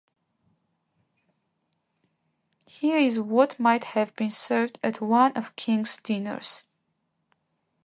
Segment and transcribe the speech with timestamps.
[2.65, 6.63] Here is what might have been served at one of King's dinners.